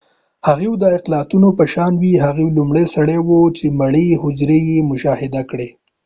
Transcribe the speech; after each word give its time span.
هفوۍ 0.47 0.69
د 0.79 0.83
اطاقونو 0.97 1.49
په 1.57 1.63
شان 1.73 1.93
و 1.97 2.03
هغه 2.25 2.43
لومړنی 2.57 2.85
سړی 2.95 3.17
و 3.23 3.27
چې 3.57 3.65
مړې 3.79 4.07
حجرې 4.21 4.59
یې 4.69 4.77
مشاهده 4.91 5.41
کړې 5.49 5.69